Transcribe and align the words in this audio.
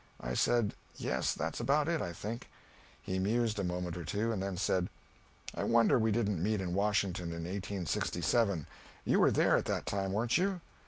I 0.19 0.33
said, 0.33 0.73
"Yes, 0.95 1.31
that's 1.35 1.59
about 1.59 1.87
it, 1.87 2.01
I 2.01 2.11
think." 2.11 2.49
He 3.03 3.19
mused 3.19 3.59
a 3.59 3.63
moment 3.63 3.95
or 3.95 4.03
two 4.03 4.31
and 4.31 4.41
then 4.41 4.57
said, 4.57 4.89
"I 5.53 5.63
wonder 5.63 5.99
we 5.99 6.11
didn't 6.11 6.41
meet 6.41 6.59
in 6.59 6.73
Washington 6.73 7.25
in 7.27 7.43
1867; 7.43 8.65
you 9.05 9.19
were 9.19 9.29
there 9.29 9.55
at 9.55 9.65
that 9.65 9.85
time, 9.85 10.11
weren't 10.11 10.39
you?" 10.39 10.59